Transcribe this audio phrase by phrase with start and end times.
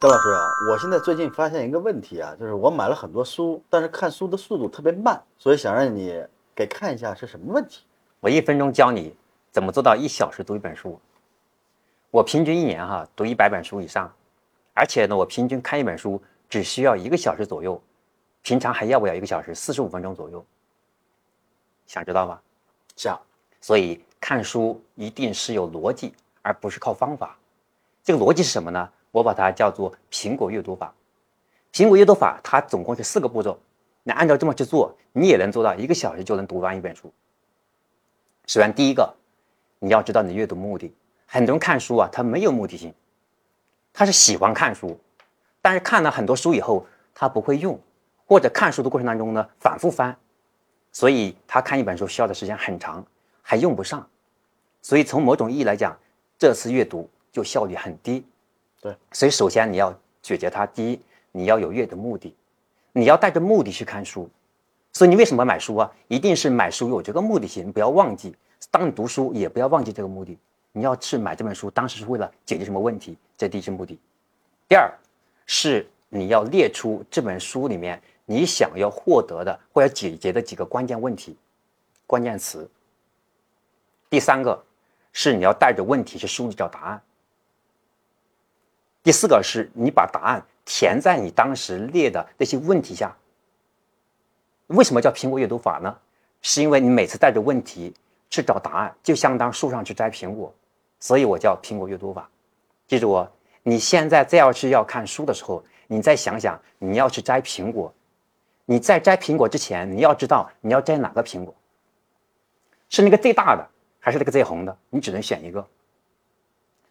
[0.00, 7.84] 邓老师啊，我现在最近发现一个问题啊，就是我买了很多书，但是看书的速度特别慢，所以想让你给看一下是什么问题。
[8.18, 9.14] 我一分钟教你
[9.50, 10.98] 怎么做到一小时读一本书。
[12.10, 14.10] 我平均一年哈读一百本书以上，
[14.72, 17.78] 而且呢，我平均看一本书只需要一个小时左右，
[18.40, 19.54] 平常还要不要一个小时？
[19.54, 20.42] 四十五分钟左右。
[21.86, 22.40] 想知道吗？
[22.96, 23.20] 想。
[23.60, 27.36] 所以看书一定是有逻辑，而不是靠方法。
[28.02, 28.88] 这个逻辑是什么呢？
[29.10, 30.94] 我把它叫做苹果阅读法。
[31.72, 33.58] 苹果阅读法它总共是四个步骤，
[34.02, 37.12] 你按照这么去做，你也能做到一个小时就能读完一本书。
[38.46, 39.14] 首先，第一个，
[39.78, 40.92] 你要知道你的阅读目的。
[41.26, 42.92] 很多人看书啊，他没有目的性，
[43.92, 44.98] 他是喜欢看书，
[45.62, 47.78] 但是看了很多书以后，他不会用，
[48.26, 50.16] 或者看书的过程当中呢，反复翻，
[50.90, 53.06] 所以他看一本书需要的时间很长，
[53.42, 54.04] 还用不上。
[54.82, 55.96] 所以从某种意义来讲，
[56.36, 58.24] 这次阅读就效率很低。
[58.80, 60.64] 对，所以首先你要解决它。
[60.66, 61.00] 第一，
[61.32, 62.34] 你要有阅读目的，
[62.92, 64.28] 你要带着目的去看书。
[64.92, 65.92] 所以你为什么买书啊？
[66.08, 68.34] 一定是买书有这个目的性，你不要忘记。
[68.70, 70.36] 当你读书，也不要忘记这个目的。
[70.72, 73.16] 你要去买这本书，当时是为了解决什么问题？
[73.36, 73.98] 这第一是目的。
[74.68, 74.90] 第二，
[75.46, 81.36] 是你要列出这本书里面你想要获得的或者解决的几个关键问题、
[82.06, 82.68] 关键词。
[84.08, 84.64] 第三个，
[85.12, 87.02] 是你要带着问题去书里找答案。
[89.02, 93.16] 第四个是你把答案填在你当时列的那些问题下。
[94.66, 95.96] 为什么叫苹果阅读法呢？
[96.42, 97.92] 是因为你每次带着问题
[98.30, 100.54] 去找答案，就相当树上去摘苹果，
[100.98, 102.28] 所以我叫苹果阅读法。
[102.86, 103.30] 记住哦，
[103.62, 107.92] 你现在再要去要看书的时候，你再想想你要去摘苹果，
[108.64, 111.54] 你在摘苹果之前，你要知道你要摘哪个苹果，
[112.88, 114.76] 是那个最大的还是那个最红的？
[114.88, 115.66] 你只能选一个。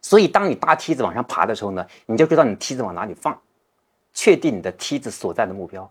[0.02, 3.38] 所以，当你搭梯子往上爬的时候呢，你就知道你梯子往哪里放，
[4.14, 5.90] 确定你的梯子所在的目标。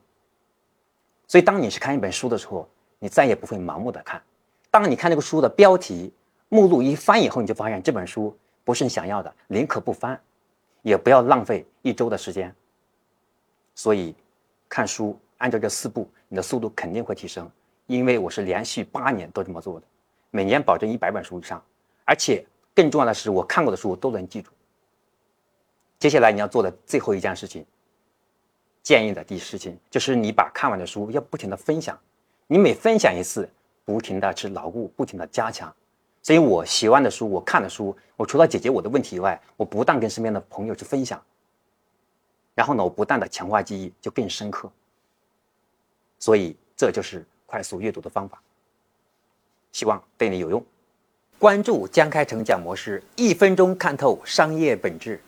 [1.27, 2.67] 所以，当你是看一本书的时候，
[2.99, 4.21] 你再也不会盲目的看。
[4.71, 6.11] 当你看那个书的标题、
[6.49, 10.19] 目录一翻以后，你就发现这本书不是你想要的，宁可不翻，
[10.81, 12.53] 也不要浪费一周的时间。
[13.75, 14.15] 所以，
[14.71, 17.49] 看书按照这四步，你的速度肯定会提升。
[17.87, 19.87] 因为我是连续八年都这么做的，
[20.31, 21.63] 每年保证一百本书以上，
[22.07, 22.43] 而且。
[22.79, 24.53] 更重要的是，我看过的书我都能记住。
[25.99, 27.67] 接下来你要做的最后一件事情，
[28.85, 31.99] 建议的第一事情就是你把看完的书要不停的分享，
[32.47, 33.51] 你每分享一次，
[33.85, 35.75] 不停的去牢固，不停的加强。
[36.23, 41.21] 所以我喜欢的书，我看的书，我除了解决我的问题以外，我不但跟身边的朋友去分享，
[42.55, 44.71] 然后呢，我不断的强化记忆，就更深刻。
[46.21, 48.41] 所以这就是快速阅读的方法，
[49.73, 50.65] 希望对你有用。
[51.41, 55.21] 关注江开成讲模式，一分钟看透商业本质。